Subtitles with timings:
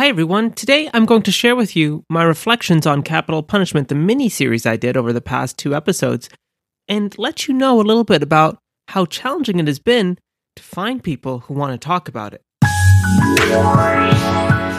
[0.00, 0.52] Hi, everyone.
[0.52, 4.64] Today I'm going to share with you my reflections on capital punishment, the mini series
[4.64, 6.30] I did over the past two episodes,
[6.88, 8.56] and let you know a little bit about
[8.88, 10.16] how challenging it has been
[10.56, 12.42] to find people who want to talk about it.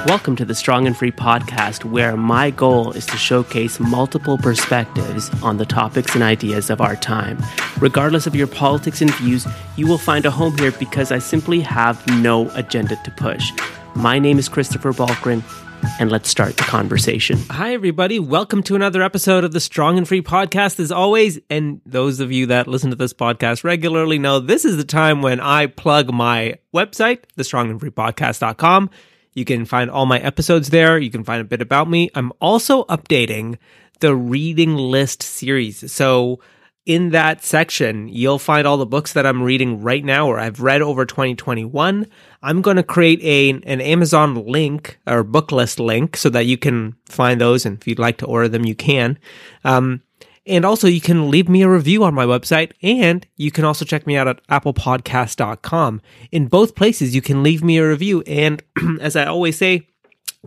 [0.07, 5.29] Welcome to the Strong and Free podcast, where my goal is to showcase multiple perspectives
[5.43, 7.37] on the topics and ideas of our time.
[7.79, 9.45] Regardless of your politics and views,
[9.75, 13.51] you will find a home here because I simply have no agenda to push.
[13.95, 15.43] My name is Christopher Balkaran,
[15.99, 17.37] and let's start the conversation.
[17.49, 18.19] Hi, everybody.
[18.19, 21.39] Welcome to another episode of the Strong and Free podcast, as always.
[21.49, 25.21] And those of you that listen to this podcast regularly know this is the time
[25.21, 28.89] when I plug my website, thestrongandfreepodcast.com.
[29.33, 30.97] You can find all my episodes there.
[30.97, 32.09] You can find a bit about me.
[32.15, 33.57] I'm also updating
[33.99, 35.91] the reading list series.
[35.91, 36.39] So,
[36.85, 40.61] in that section, you'll find all the books that I'm reading right now or I've
[40.61, 42.07] read over 2021.
[42.41, 46.57] I'm going to create a an Amazon link or book list link so that you
[46.57, 47.65] can find those.
[47.65, 49.19] And if you'd like to order them, you can.
[49.63, 50.01] Um,
[50.47, 53.85] and also, you can leave me a review on my website, and you can also
[53.85, 56.01] check me out at applepodcast.com.
[56.31, 58.23] In both places, you can leave me a review.
[58.25, 58.63] And
[59.01, 59.87] as I always say,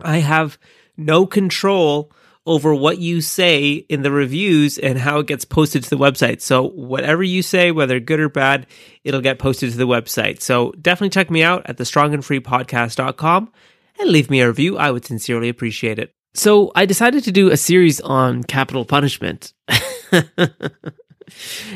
[0.01, 0.57] I have
[0.97, 2.11] no control
[2.45, 6.41] over what you say in the reviews and how it gets posted to the website.
[6.41, 8.67] So, whatever you say, whether good or bad,
[9.03, 10.41] it'll get posted to the website.
[10.41, 13.51] So, definitely check me out at thestrongandfreepodcast.com
[13.99, 14.77] and leave me a review.
[14.77, 16.13] I would sincerely appreciate it.
[16.33, 19.53] So, I decided to do a series on capital punishment.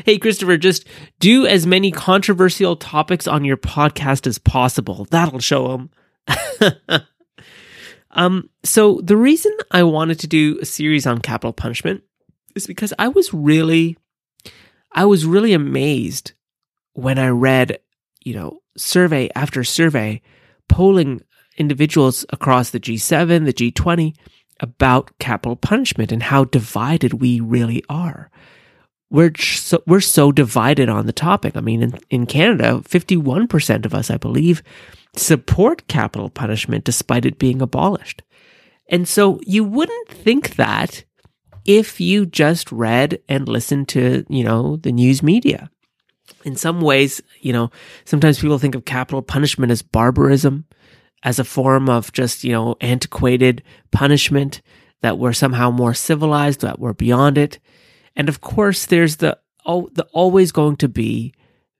[0.04, 0.86] hey, Christopher, just
[1.18, 5.06] do as many controversial topics on your podcast as possible.
[5.10, 5.68] That'll show
[6.28, 7.00] them.
[8.12, 12.02] Um, so the reason I wanted to do a series on capital punishment
[12.54, 13.96] is because I was really,
[14.92, 16.32] I was really amazed
[16.94, 17.78] when I read,
[18.24, 20.22] you know, survey after survey
[20.68, 21.22] polling
[21.56, 24.14] individuals across the G7, the G20
[24.60, 28.30] about capital punishment and how divided we really are.
[29.10, 31.56] We're so, we're so divided on the topic.
[31.56, 34.62] I mean, in, in Canada, 51% of us, I believe,
[35.16, 38.22] support capital punishment despite it being abolished.
[38.88, 41.04] And so you wouldn't think that
[41.64, 45.70] if you just read and listened to, you know, the news media.
[46.44, 47.70] In some ways, you know,
[48.04, 50.64] sometimes people think of capital punishment as barbarism,
[51.22, 54.62] as a form of just, you know, antiquated punishment,
[55.02, 57.58] that we're somehow more civilized, that we're beyond it.
[58.16, 61.32] And of course, there's the, oh, the always going to be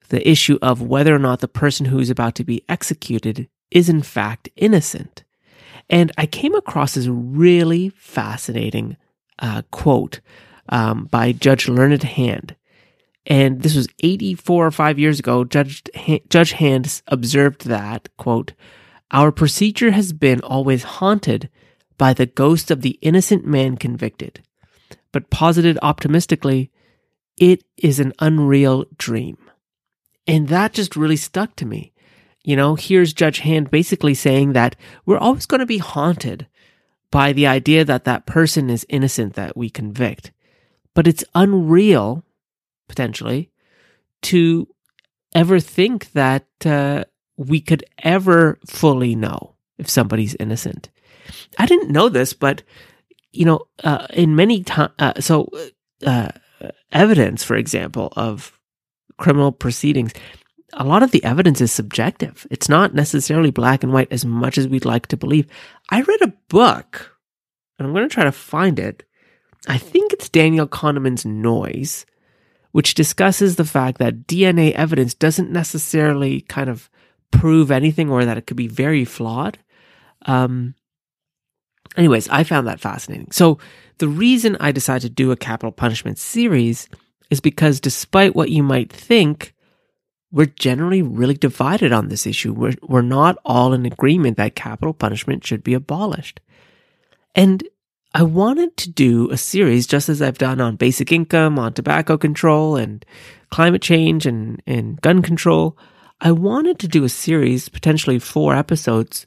[0.09, 4.03] the issue of whether or not the person who's about to be executed is in
[4.03, 5.25] fact innocent.
[5.89, 8.97] And I came across this really fascinating
[9.39, 10.21] uh, quote
[10.69, 12.57] um, by Judge Learned Hand.
[13.27, 15.45] And this was 84 or 5 years ago.
[15.45, 15.83] Judge,
[16.29, 18.55] Judge Hand observed that, quote,
[19.11, 21.51] Our procedure has been always haunted
[21.99, 24.43] by the ghost of the innocent man convicted,
[25.13, 26.71] but posited optimistically,
[27.37, 29.39] it is an unreal dream.
[30.27, 31.93] And that just really stuck to me.
[32.45, 36.47] You know, here's Judge Hand basically saying that we're always going to be haunted
[37.11, 40.31] by the idea that that person is innocent that we convict.
[40.95, 42.25] But it's unreal,
[42.89, 43.51] potentially,
[44.23, 44.69] to
[45.35, 47.05] ever think that uh,
[47.37, 50.91] we could ever fully know if somebody's innocent.
[51.59, 52.63] I didn't know this, but
[53.33, 55.49] you know, uh, in many times, uh, so
[56.05, 56.31] uh,
[56.93, 58.59] evidence, for example, of
[59.19, 60.13] criminal proceedings,
[60.73, 62.47] a lot of the evidence is subjective.
[62.51, 65.47] It's not necessarily black and white as much as we'd like to believe.
[65.91, 67.17] I read a book,
[67.79, 69.05] and I'm going to try to find it.
[69.69, 72.07] I think it's Daniel Kahneman's Noise,
[72.73, 76.89] which discusses the fact that DNA evidence doesn't necessarily kind of
[77.31, 79.59] prove anything or that it could be very flawed.
[80.27, 80.75] Um,
[81.97, 83.31] anyways, I found that fascinating.
[83.31, 83.59] So,
[83.99, 86.89] the reason I decided to do a capital punishment series
[87.29, 89.55] is because despite what you might think,
[90.33, 92.53] we're generally really divided on this issue.
[92.53, 96.41] We're, we're not all in agreement that capital punishment should be abolished.
[97.35, 97.63] And
[98.15, 102.17] I wanted to do a series, just as I've done on basic income, on tobacco
[102.17, 103.05] control, and
[103.51, 105.77] climate change and, and gun control.
[106.21, 109.27] I wanted to do a series, potentially four episodes,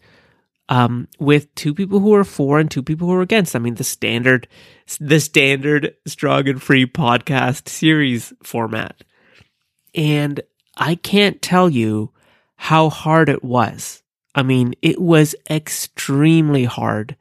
[0.69, 3.55] um, with two people who are for and two people who are against.
[3.55, 4.47] I mean, the standard,
[4.99, 9.03] the standard strong and free podcast series format.
[9.93, 10.41] And
[10.77, 12.11] I can't tell you
[12.55, 14.01] how hard it was.
[14.35, 17.15] I mean, it was extremely hard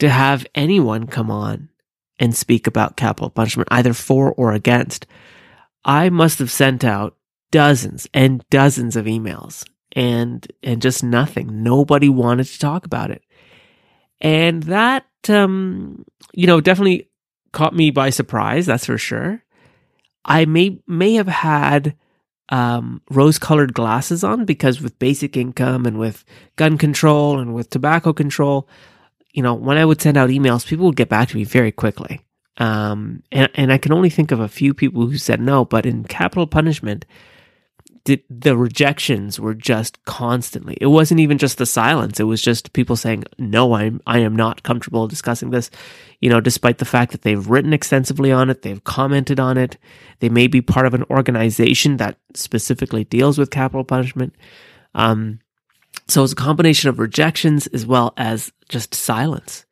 [0.00, 1.70] to have anyone come on
[2.18, 5.06] and speak about capital punishment, either for or against.
[5.84, 7.16] I must have sent out
[7.50, 11.62] dozens and dozens of emails and and just nothing.
[11.62, 13.22] Nobody wanted to talk about it.
[14.20, 17.10] And that, um, you know, definitely
[17.52, 18.66] caught me by surprise.
[18.66, 19.42] That's for sure.
[20.24, 21.94] I may, may have had,
[22.48, 26.24] um, rose colored glasses on because with basic income and with
[26.56, 28.68] gun control and with tobacco control,
[29.32, 31.72] you know, when I would send out emails, people would get back to me very
[31.72, 32.20] quickly.
[32.56, 35.84] Um, and, and I can only think of a few people who said no, but
[35.84, 37.04] in capital punishment,
[38.04, 40.76] the, the rejections were just constantly.
[40.80, 42.20] It wasn't even just the silence.
[42.20, 45.70] It was just people saying, no, I'm, I am not comfortable discussing this.
[46.20, 49.78] You know, despite the fact that they've written extensively on it, they've commented on it.
[50.20, 54.34] They may be part of an organization that specifically deals with capital punishment.
[54.94, 55.40] Um,
[56.06, 59.64] so it's a combination of rejections as well as just silence.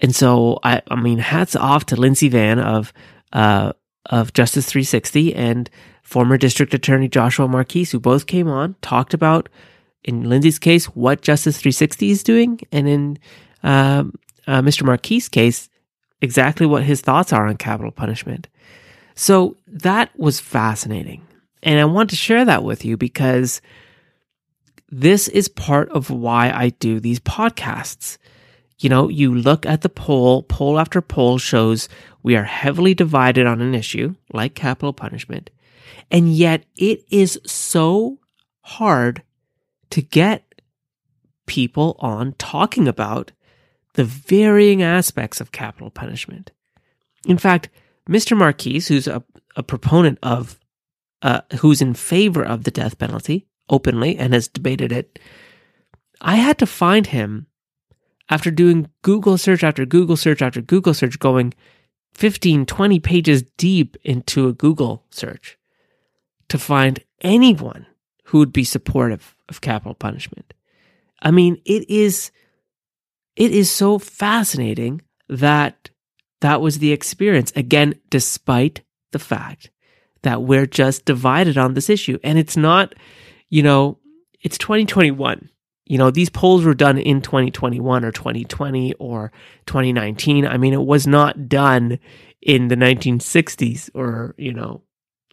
[0.00, 2.92] And so I, I mean, hats off to Lindsey Vann of,
[3.32, 3.72] uh,
[4.06, 5.70] of Justice 360 and
[6.02, 9.48] former District Attorney Joshua Marquis, who both came on, talked about,
[10.04, 13.18] in Lindsey's case, what Justice 360 is doing, and in
[13.62, 14.12] um,
[14.46, 14.84] uh, Mr.
[14.84, 15.68] Marquis' case,
[16.20, 18.48] exactly what his thoughts are on capital punishment.
[19.14, 21.26] So that was fascinating.
[21.62, 23.60] And I want to share that with you because
[24.90, 28.18] this is part of why I do these podcasts.
[28.82, 31.88] You know, you look at the poll, poll after poll shows
[32.24, 35.50] we are heavily divided on an issue like capital punishment.
[36.10, 38.18] And yet it is so
[38.62, 39.22] hard
[39.90, 40.60] to get
[41.46, 43.30] people on talking about
[43.94, 46.50] the varying aspects of capital punishment.
[47.24, 47.68] In fact,
[48.08, 48.36] Mr.
[48.36, 49.22] Marquis, who's a,
[49.54, 50.58] a proponent of,
[51.22, 55.20] uh, who's in favor of the death penalty openly and has debated it,
[56.20, 57.46] I had to find him
[58.32, 61.52] after doing Google search after Google search after Google search, going
[62.14, 65.58] 15, 20 pages deep into a Google search
[66.48, 67.84] to find anyone
[68.24, 70.54] who would be supportive of capital punishment.
[71.20, 72.30] I mean, it is
[73.36, 75.90] it is so fascinating that
[76.40, 78.80] that was the experience again despite
[79.10, 79.70] the fact
[80.22, 82.94] that we're just divided on this issue and it's not
[83.50, 83.98] you know
[84.40, 85.50] it's 2021
[85.86, 89.32] you know these polls were done in 2021 or 2020 or
[89.66, 91.98] 2019 i mean it was not done
[92.40, 94.82] in the 1960s or you know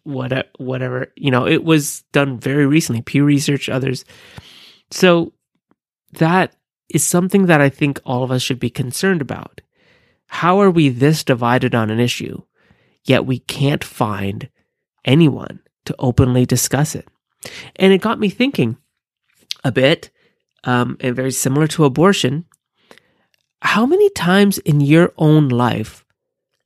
[0.09, 1.11] whatever, whatever.
[1.15, 4.05] You know, it was done very recently, Pew Research, others.
[4.91, 5.33] So
[6.13, 6.55] that
[6.89, 9.61] is something that I think all of us should be concerned about.
[10.27, 12.43] How are we this divided on an issue,
[13.03, 14.49] yet we can't find
[15.05, 17.07] anyone to openly discuss it?
[17.75, 18.77] And it got me thinking
[19.63, 20.09] a bit,
[20.63, 22.45] um, and very similar to abortion.
[23.61, 26.05] How many times in your own life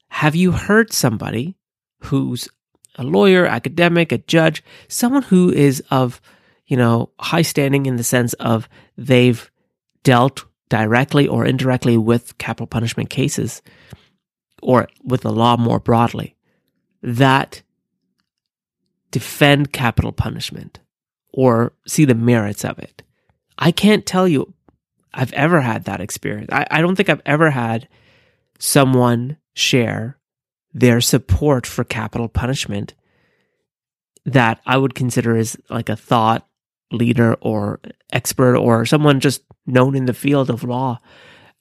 [0.10, 1.56] have you heard somebody
[2.00, 2.48] who's
[2.96, 6.22] a lawyer, academic, a judge, someone who is of,
[6.68, 9.50] you know, high standing in the sense of they've
[10.04, 13.62] dealt directly or indirectly with capital punishment cases
[14.62, 16.36] or with the law more broadly
[17.02, 17.62] that
[19.12, 20.80] defend capital punishment
[21.34, 23.03] or see the merits of it.
[23.58, 24.54] I can't tell you
[25.14, 26.50] I've ever had that experience.
[26.52, 27.88] I, I don't think I've ever had
[28.60, 30.18] someone share
[30.74, 32.94] their support for capital punishment
[34.26, 36.48] that I would consider as like a thought
[36.92, 37.80] leader or
[38.12, 41.00] expert or someone just known in the field of law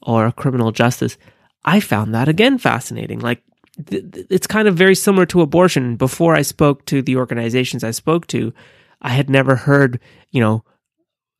[0.00, 1.18] or criminal justice.
[1.64, 3.18] I found that again fascinating.
[3.20, 3.42] Like
[3.86, 5.96] th- it's kind of very similar to abortion.
[5.96, 8.52] Before I spoke to the organizations I spoke to,
[9.00, 10.00] I had never heard,
[10.30, 10.64] you know,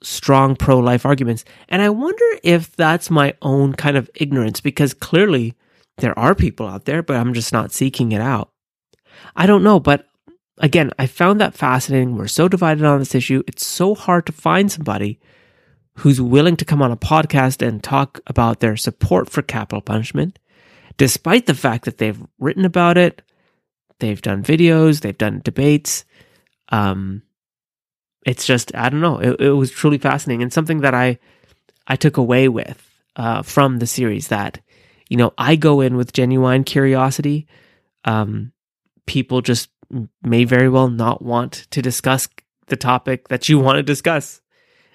[0.03, 1.45] strong pro life arguments.
[1.69, 5.55] And I wonder if that's my own kind of ignorance because clearly
[5.99, 8.51] there are people out there, but I'm just not seeking it out.
[9.37, 10.09] I don't know, but
[10.59, 12.17] again, I found that fascinating.
[12.17, 13.43] We're so divided on this issue.
[13.47, 15.21] It's so hard to find somebody
[15.97, 20.39] who's willing to come on a podcast and talk about their support for capital punishment,
[20.97, 23.23] despite the fact that they've written about it,
[23.99, 26.05] they've done videos, they've done debates.
[26.71, 27.23] Um,
[28.27, 29.19] it's just I don't know.
[29.19, 31.19] It, it was truly fascinating and something that I
[31.87, 34.61] I took away with uh, from the series that
[35.13, 37.47] you know, I go in with genuine curiosity.
[38.07, 38.53] Um,
[39.05, 39.69] people just
[40.23, 42.31] may very well not want to discuss
[42.69, 44.41] the topic that you want to discuss.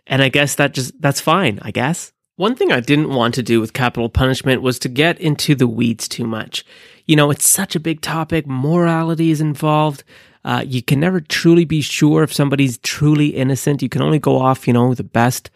[0.08, 2.14] And I guess that just, that's fine, I guess.
[2.36, 5.68] One thing I didn't want to do with capital punishment was to get into the
[5.68, 6.66] weeds too much.
[7.06, 8.48] You know, it's such a big topic.
[8.48, 10.04] Morality is involved.
[10.48, 13.82] Uh, you can never truly be sure if somebody's truly innocent.
[13.82, 15.52] You can only go off, you know, the best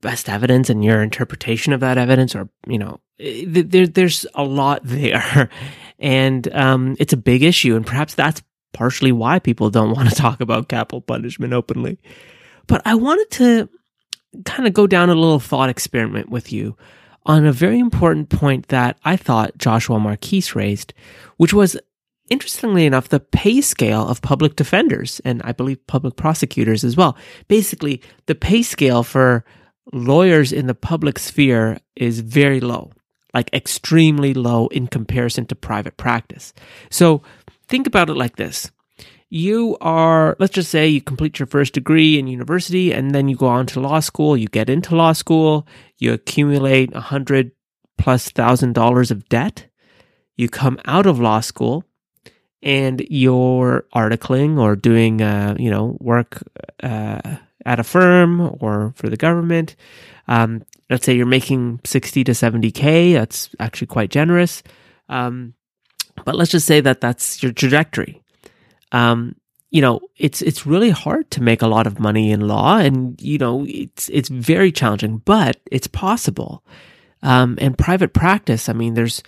[0.00, 4.80] best evidence and your interpretation of that evidence or you know there, there's a lot
[4.84, 5.48] there
[6.00, 10.14] and um, it's a big issue and perhaps that's partially why people don't want to
[10.24, 12.00] talk about capital punishment openly
[12.66, 13.68] but i wanted to
[14.44, 16.76] kind of go down a little thought experiment with you
[17.24, 20.92] on a very important point that I thought Joshua Marquis raised,
[21.36, 21.76] which was
[22.32, 27.16] interestingly enough, the pay scale of public defenders and I believe public prosecutors as well.
[27.46, 29.44] Basically, the pay scale for
[29.92, 32.90] lawyers in the public sphere is very low,
[33.34, 36.54] like extremely low in comparison to private practice.
[36.90, 37.22] So
[37.68, 38.70] think about it like this.
[39.28, 43.36] You are, let's just say you complete your first degree in university and then you
[43.36, 45.66] go on to law school, you get into law school,
[45.98, 47.52] you accumulate a hundred
[47.98, 49.66] plus thousand dollars of debt.
[50.34, 51.84] You come out of law school
[52.62, 56.42] and you're articling or doing, uh, you know, work
[56.82, 59.76] uh, at a firm or for the government.
[60.28, 63.14] Um, let's say you're making 60 to 70K.
[63.14, 64.62] That's actually quite generous.
[65.08, 65.54] Um,
[66.24, 68.22] but let's just say that that's your trajectory.
[68.92, 69.36] Um,
[69.70, 73.20] you know, it's it's really hard to make a lot of money in law, and
[73.22, 76.62] you know, it's it's very challenging, but it's possible.
[77.22, 79.22] Um, and private practice, I mean, there's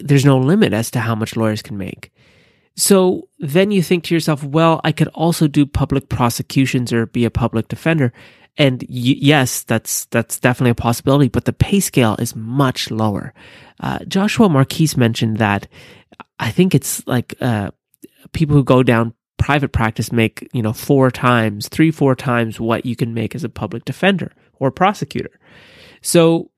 [0.00, 2.12] there's no limit as to how much lawyers can make.
[2.76, 7.24] So then you think to yourself, well, I could also do public prosecutions or be
[7.24, 8.12] a public defender.
[8.56, 8.88] And y-
[9.18, 13.32] yes, that's that's definitely a possibility, but the pay scale is much lower.
[13.80, 15.68] Uh, Joshua Marquis mentioned that
[16.38, 17.70] I think it's like uh,
[18.32, 22.86] people who go down private practice make you know four times, three four times what
[22.86, 25.30] you can make as a public defender or prosecutor.
[26.02, 26.50] So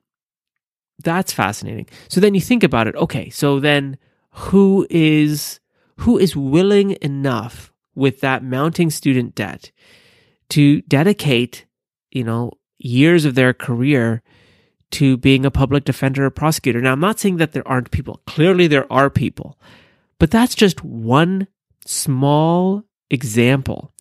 [1.02, 1.88] that's fascinating.
[2.08, 2.94] So then you think about it.
[2.96, 3.98] Okay, so then
[4.30, 5.60] who is
[5.98, 9.70] who is willing enough with that mounting student debt
[10.50, 11.66] to dedicate,
[12.10, 14.22] you know, years of their career
[14.90, 16.80] to being a public defender or prosecutor.
[16.80, 18.20] Now, I'm not saying that there aren't people.
[18.26, 19.58] Clearly, there are people,
[20.18, 21.48] but that's just one
[21.86, 23.92] small example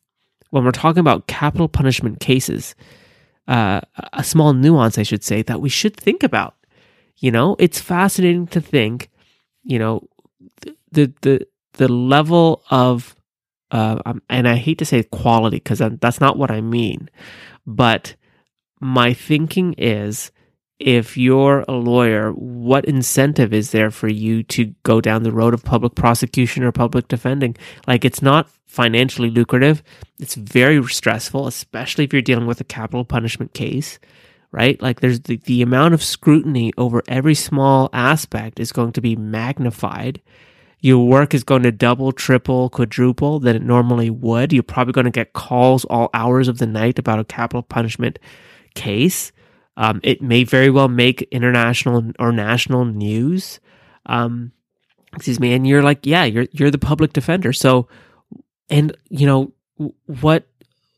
[0.49, 2.75] when we're talking about capital punishment cases.
[3.47, 3.81] Uh,
[4.13, 6.55] a small nuance, I should say, that we should think about.
[7.17, 9.09] You know, it's fascinating to think,
[9.63, 10.07] you know,
[10.91, 13.15] the the the level of
[13.71, 17.09] uh, um, and I hate to say quality because that's not what I mean,
[17.65, 18.15] but
[18.79, 20.31] my thinking is
[20.79, 25.53] if you're a lawyer, what incentive is there for you to go down the road
[25.53, 27.55] of public prosecution or public defending?
[27.87, 29.81] Like, it's not financially lucrative.
[30.19, 33.97] It's very stressful, especially if you're dealing with a capital punishment case,
[34.51, 34.81] right?
[34.81, 39.15] Like, there's the, the amount of scrutiny over every small aspect is going to be
[39.15, 40.21] magnified
[40.83, 44.51] your work is going to double, triple, quadruple than it normally would.
[44.51, 48.19] You're probably going to get calls all hours of the night about a capital punishment
[48.75, 49.31] case.
[49.77, 53.61] Um, it may very well make international or national news.
[54.07, 54.51] Um,
[55.15, 55.53] excuse me.
[55.53, 57.53] And you're like, yeah, you're you're the public defender.
[57.53, 57.87] So,
[58.69, 59.53] and you know
[60.05, 60.49] what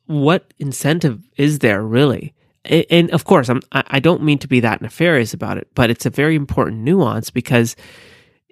[0.07, 2.33] what incentive is there really?
[2.65, 6.07] And of course, I'm I don't mean to be that nefarious about it, but it's
[6.07, 7.75] a very important nuance because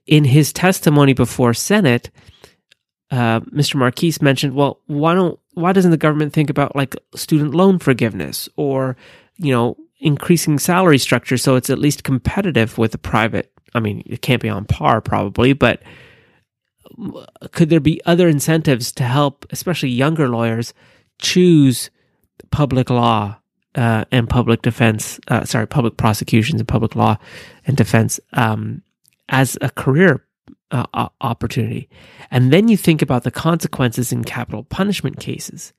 [0.05, 2.09] in his testimony before Senate,
[3.11, 3.75] uh, Mr.
[3.75, 8.49] Marquis mentioned, well, why don't why doesn't the government think about like student loan forgiveness
[8.55, 8.97] or
[9.37, 13.51] you know increasing salary structure so it's at least competitive with the private?
[13.75, 15.81] I mean, it can't be on par probably, but
[17.51, 20.73] could there be other incentives to help, especially younger lawyers,
[21.19, 21.89] choose
[22.51, 23.37] public law
[23.75, 25.19] uh, and public defense?
[25.27, 27.17] Uh, sorry, public prosecutions and public law
[27.65, 28.81] and defense um,
[29.33, 30.23] as a career
[30.69, 31.89] uh, opportunity.
[32.29, 35.73] And then you think about the consequences in capital punishment cases.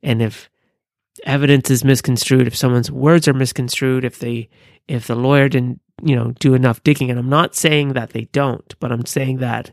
[0.00, 0.48] And if
[1.24, 4.48] evidence is misconstrued, if someone's words are misconstrued, if they
[4.86, 8.26] if the lawyer didn't, you know, do enough digging, and I'm not saying that they
[8.32, 9.72] don't, but I'm saying that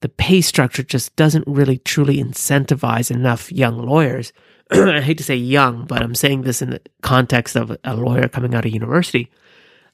[0.00, 4.32] the pay structure just doesn't really truly incentivize enough young lawyers.
[4.70, 8.28] I hate to say young, but I'm saying this in the context of a lawyer
[8.28, 9.30] coming out of university.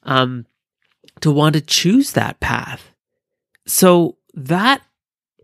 [0.04, 0.46] Um,
[1.20, 2.90] to want to choose that path.
[3.66, 4.82] So that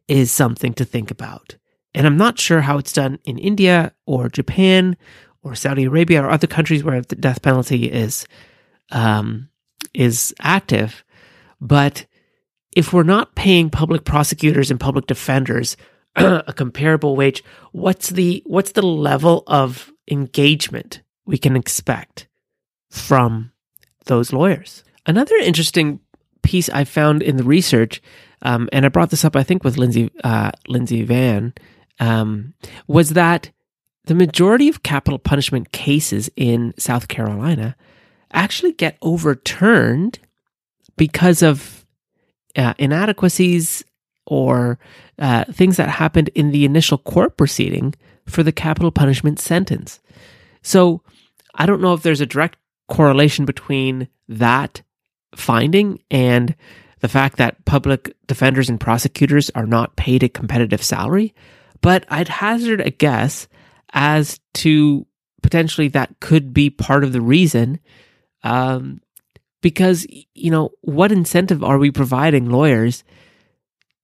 [0.08, 1.56] is something to think about.
[1.94, 4.96] And I'm not sure how it's done in India or Japan
[5.42, 8.26] or Saudi Arabia or other countries where the death penalty is
[8.90, 9.48] um,
[9.94, 11.04] is active.
[11.60, 12.06] But
[12.74, 15.76] if we're not paying public prosecutors and public defenders
[16.16, 22.28] a comparable wage, what's the what's the level of engagement we can expect
[22.90, 23.52] from
[24.06, 24.84] those lawyers?
[25.06, 26.00] Another interesting
[26.42, 28.02] piece I found in the research,
[28.42, 31.54] um, and I brought this up, I think, with Lindsey uh, Lindsey Vann,
[32.00, 32.54] um,
[32.86, 33.50] was that
[34.04, 37.76] the majority of capital punishment cases in South Carolina
[38.32, 40.18] actually get overturned
[40.96, 41.86] because of
[42.56, 43.84] uh, inadequacies
[44.26, 44.78] or
[45.18, 47.94] uh, things that happened in the initial court proceeding
[48.26, 50.00] for the capital punishment sentence.
[50.62, 51.02] So
[51.54, 54.82] I don't know if there's a direct correlation between that
[55.34, 56.54] finding and
[57.00, 61.34] the fact that public defenders and prosecutors are not paid a competitive salary,
[61.80, 63.48] but I'd hazard a guess
[63.92, 65.06] as to
[65.42, 67.80] potentially that could be part of the reason.
[68.44, 69.00] Um,
[69.60, 73.04] because, you know, what incentive are we providing lawyers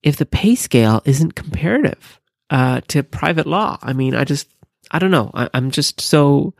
[0.03, 2.21] if the pay scale isn't comparative
[2.51, 3.79] uh, to private law?
[3.83, 4.49] I mean, I just,
[4.91, 5.31] I don't know.
[5.35, 6.55] I, I'm just so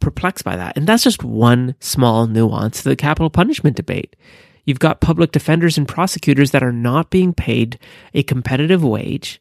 [0.00, 0.76] perplexed by that.
[0.76, 4.16] And that's just one small nuance to the capital punishment debate.
[4.64, 7.78] You've got public defenders and prosecutors that are not being paid
[8.14, 9.40] a competitive wage.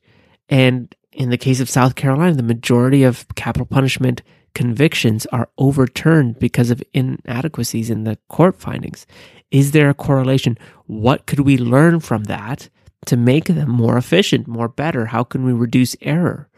[0.49, 4.21] And in the case of South Carolina, the majority of capital punishment
[4.53, 9.05] convictions are overturned because of inadequacies in the court findings.
[9.51, 10.57] Is there a correlation?
[10.85, 12.69] What could we learn from that
[13.05, 15.07] to make them more efficient, more better?
[15.07, 16.49] How can we reduce error?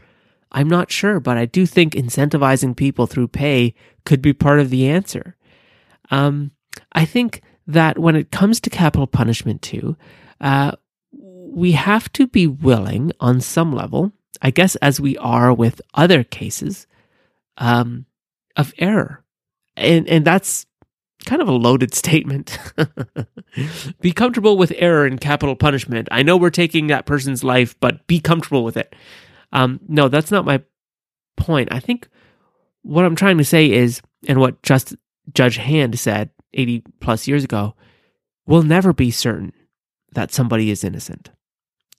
[0.55, 4.69] I'm not sure, but I do think incentivizing people through pay could be part of
[4.69, 5.35] the answer.
[6.09, 6.51] Um,
[6.93, 9.97] I think that when it comes to capital punishment, too,
[10.39, 10.71] uh,
[11.12, 16.24] we have to be willing on some level, I guess, as we are with other
[16.24, 16.88] cases,
[17.57, 18.05] um,
[18.55, 19.25] of error.
[19.75, 20.65] And, and that's
[21.25, 22.57] kind of a loaded statement.
[24.00, 26.07] be comfortable with error and capital punishment.
[26.12, 28.95] I know we're taking that person's life, but be comfortable with it.
[29.55, 30.62] Um, no, that's not my
[31.38, 31.69] point.
[31.71, 32.09] I think
[32.81, 34.95] what I'm trying to say is, and what just
[35.33, 37.74] Judge Hand said 80 plus years ago,
[38.45, 39.53] we'll never be certain
[40.12, 41.31] that somebody is innocent.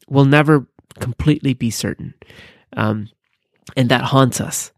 [0.06, 0.68] We'll never
[1.00, 2.14] completely be certain.
[2.76, 3.08] Um,
[3.74, 4.70] and that haunts us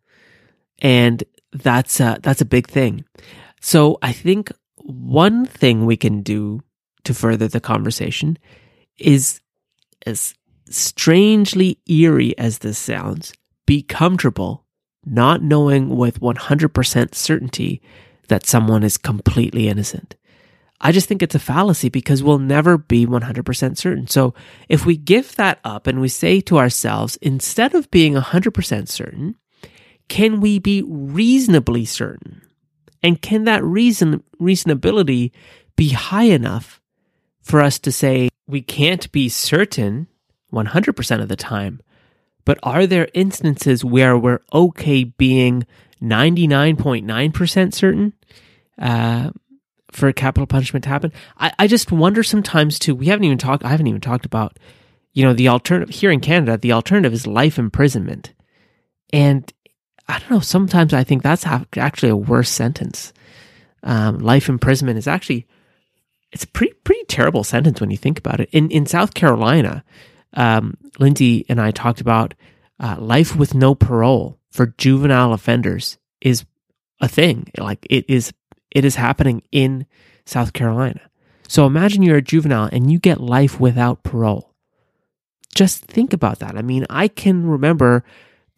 [0.79, 3.05] and that's a, that's a big thing.
[3.61, 6.63] So I think one thing we can do
[7.05, 8.39] to further the conversation
[8.99, 9.41] is
[10.07, 10.35] as
[10.71, 13.33] strangely eerie as this sounds,
[13.67, 14.65] be comfortable
[15.05, 17.81] not knowing with 100% certainty
[18.29, 20.17] that someone is completely innocent.
[20.81, 24.07] I just think it's a fallacy because we'll never be 100% certain.
[24.07, 24.35] So
[24.69, 29.35] if we give that up and we say to ourselves, instead of being 100% certain,
[30.09, 32.43] can we be reasonably certain?
[33.03, 35.33] And can that reason reasonability
[35.77, 36.81] be high enough
[37.43, 40.07] for us to say we can't be certain
[40.53, 41.81] 100% of the time,
[42.45, 45.67] but are there instances where we're okay being
[46.03, 48.13] 99.9% certain
[48.79, 49.31] uh,
[49.91, 51.13] for capital punishment to happen?
[51.37, 52.95] I, I just wonder sometimes too.
[52.95, 53.65] We haven't even talked.
[53.65, 54.59] I haven't even talked about,
[55.13, 56.57] you know, the alternative here in Canada.
[56.57, 58.33] The alternative is life imprisonment,
[59.13, 59.53] and
[60.09, 60.41] I don't know.
[60.41, 63.13] Sometimes I think that's actually a worse sentence.
[63.83, 65.47] Um, life imprisonment is actually
[66.33, 68.49] it's a pretty pretty terrible sentence when you think about it.
[68.53, 69.85] In in South Carolina,
[70.35, 72.35] um, Lindsey and I talked about
[72.81, 76.45] uh, life with no parole for juvenile offenders is
[77.01, 77.51] a thing.
[77.57, 78.33] Like it is
[78.71, 79.87] it is happening in
[80.25, 81.01] South Carolina.
[81.49, 84.55] So imagine you're a juvenile and you get life without parole.
[85.55, 86.57] Just think about that.
[86.57, 88.05] I mean, I can remember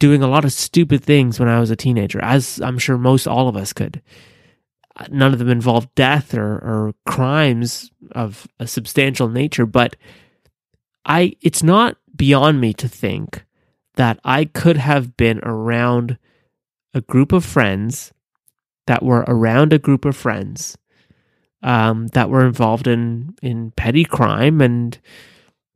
[0.01, 3.29] doing a lot of stupid things when I was a teenager, as I'm sure most
[3.29, 4.03] all of us could.
[5.09, 9.95] None of them involved death or, or crimes of a substantial nature, but
[11.05, 13.45] I it's not beyond me to think
[13.95, 16.19] that I could have been around
[16.95, 18.13] a group of friends
[18.87, 20.77] that were around a group of friends
[21.63, 24.99] um, that were involved in in petty crime and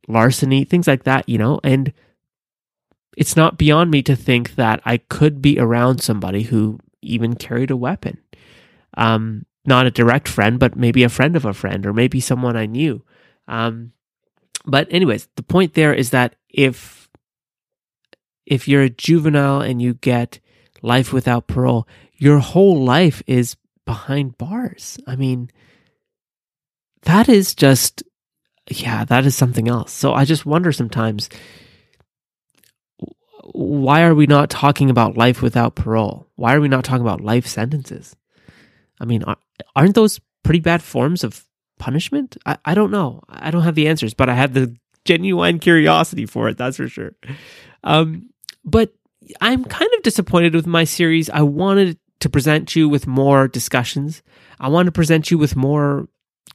[0.07, 1.93] larceny, things like that, you know, and
[3.17, 7.71] it's not beyond me to think that I could be around somebody who even carried
[7.71, 8.17] a weapon.
[8.97, 12.55] Um, not a direct friend, but maybe a friend of a friend, or maybe someone
[12.55, 13.03] I knew.
[13.47, 13.93] Um,
[14.65, 17.09] but anyways, the point there is that if
[18.45, 20.39] if you're a juvenile and you get
[20.81, 24.99] life without parole, your whole life is behind bars.
[25.07, 25.49] I mean,
[27.03, 28.03] that is just
[28.69, 29.91] yeah, that is something else.
[29.91, 31.29] So I just wonder sometimes
[33.51, 36.27] why are we not talking about life without parole?
[36.35, 38.15] Why are we not talking about life sentences?
[38.99, 39.23] I mean,
[39.75, 41.45] aren't those pretty bad forms of
[41.77, 42.37] punishment?
[42.45, 43.21] I, I don't know.
[43.29, 46.57] I don't have the answers, but I have the genuine curiosity for it.
[46.57, 47.15] That's for sure.
[47.83, 48.29] Um,
[48.63, 48.93] but
[49.41, 51.29] I'm kind of disappointed with my series.
[51.29, 54.23] I wanted to present you with more discussions.
[54.59, 56.07] I want to present you with more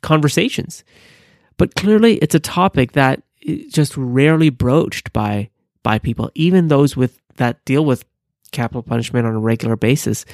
[0.02, 0.84] conversations.
[1.56, 5.50] But clearly, it's a topic that is just rarely broached by
[5.82, 8.04] by people, even those with that deal with
[8.52, 10.24] capital punishment on a regular basis.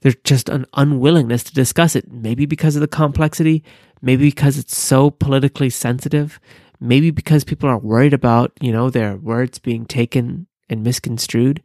[0.00, 3.64] There's just an unwillingness to discuss it, maybe because of the complexity,
[4.04, 6.38] maybe because it's so politically sensitive,
[6.78, 11.62] maybe because people are worried about, you know, their words being taken and misconstrued,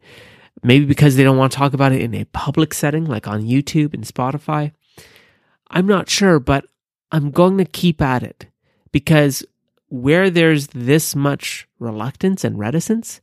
[0.62, 3.42] maybe because they don't want to talk about it in a public setting like on
[3.42, 4.72] YouTube and Spotify.
[5.68, 6.64] I'm not sure, but
[7.12, 8.46] I'm going to keep at it
[8.90, 9.44] because
[9.88, 13.20] where there's this much reluctance and reticence,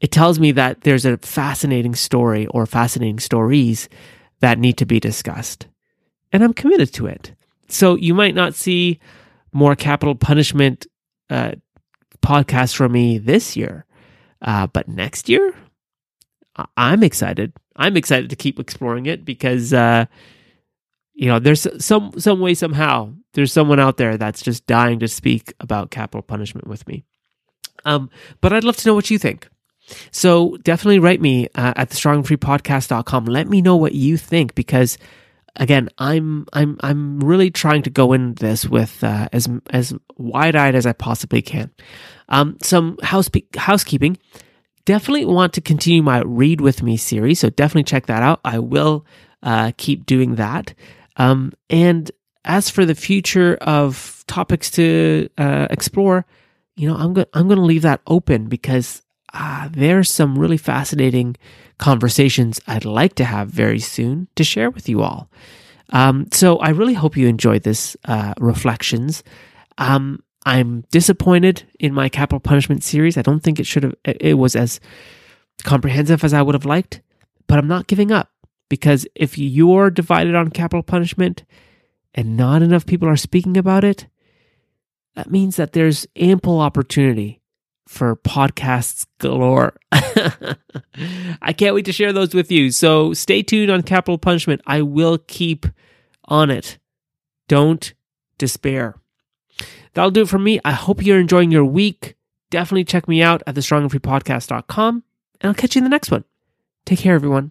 [0.00, 3.90] it tells me that there's a fascinating story or fascinating stories
[4.40, 5.66] that need to be discussed.
[6.32, 7.34] And I'm committed to it.
[7.72, 9.00] So you might not see
[9.52, 10.86] more capital punishment
[11.28, 11.52] uh,
[12.22, 13.86] podcasts from me this year,
[14.42, 15.54] uh, but next year,
[16.76, 17.52] I'm excited.
[17.76, 20.06] I'm excited to keep exploring it because, uh,
[21.14, 25.08] you know, there's some some way somehow there's someone out there that's just dying to
[25.08, 27.04] speak about capital punishment with me.
[27.84, 29.48] Um, but I'd love to know what you think.
[30.10, 33.24] So definitely write me uh, at the strongfreepodcast.com.
[33.24, 34.98] Let me know what you think because
[35.56, 40.56] again, I'm I'm I'm really trying to go in this with uh, as as wide
[40.56, 41.70] eyed as I possibly can.
[42.28, 44.18] Um, some house housekeeping.
[44.86, 48.40] Definitely want to continue my read with me series, so definitely check that out.
[48.44, 49.04] I will
[49.42, 50.74] uh, keep doing that.
[51.16, 52.10] Um, and
[52.44, 56.24] as for the future of topics to uh, explore,
[56.76, 60.56] you know, I'm going I'm going to leave that open because uh, there's some really
[60.56, 61.36] fascinating
[61.78, 65.30] conversations I'd like to have very soon to share with you all.
[65.90, 69.22] Um, so I really hope you enjoyed this uh, reflections.
[69.78, 73.16] Um, I'm disappointed in my capital punishment series.
[73.16, 73.94] I don't think it should have.
[74.04, 74.80] It was as
[75.64, 77.02] comprehensive as I would have liked,
[77.46, 78.30] but I'm not giving up
[78.68, 81.44] because if you're divided on capital punishment
[82.14, 84.06] and not enough people are speaking about it,
[85.16, 87.39] that means that there's ample opportunity
[87.90, 89.76] for podcasts galore.
[89.92, 92.70] I can't wait to share those with you.
[92.70, 94.60] So stay tuned on Capital Punishment.
[94.64, 95.66] I will keep
[96.26, 96.78] on it.
[97.48, 97.92] Don't
[98.38, 98.94] despair.
[99.94, 100.60] That'll do it for me.
[100.64, 102.14] I hope you're enjoying your week.
[102.48, 105.02] Definitely check me out at thestrongandfreepodcast.com,
[105.40, 106.24] and I'll catch you in the next one.
[106.86, 107.50] Take care, everyone.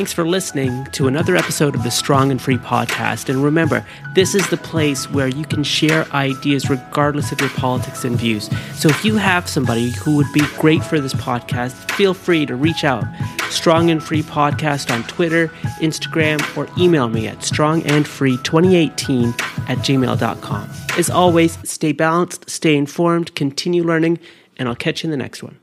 [0.00, 3.28] Thanks for listening to another episode of the Strong and Free podcast.
[3.28, 3.84] And remember,
[4.14, 8.48] this is the place where you can share ideas regardless of your politics and views.
[8.72, 12.56] So if you have somebody who would be great for this podcast, feel free to
[12.56, 13.04] reach out.
[13.50, 15.48] Strong and Free podcast on Twitter,
[15.82, 20.70] Instagram, or email me at strongandfree2018 at gmail.com.
[20.96, 24.18] As always, stay balanced, stay informed, continue learning,
[24.56, 25.58] and I'll catch you in the next one.